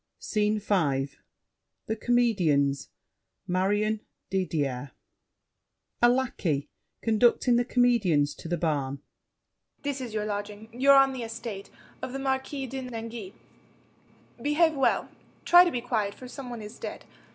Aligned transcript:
SCENE 0.17 0.57
V 0.57 1.09
The 1.85 1.95
Comedians, 1.95 2.89
Marion, 3.45 4.01
Didier 4.31 4.93
A 6.01 6.09
LACKEY 6.09 6.67
(conducting 7.03 7.55
the 7.55 7.63
Comedians 7.63 8.33
to 8.33 8.47
the 8.47 8.57
barn). 8.57 9.03
This 9.83 10.01
is 10.01 10.15
your 10.15 10.25
lodging. 10.25 10.69
You're 10.73 10.95
on 10.95 11.13
the 11.13 11.21
estate 11.21 11.69
Of 12.01 12.13
the 12.13 12.17
Marquis 12.17 12.65
de 12.65 12.81
Nangis. 12.81 13.33
Behave 14.41 14.73
well, 14.73 15.11
Try 15.45 15.63
to 15.65 15.69
be 15.71 15.81
quiet, 15.81 16.15
for 16.15 16.27
some 16.27 16.49
one 16.49 16.63
is 16.63 16.79
dead. 16.79 17.05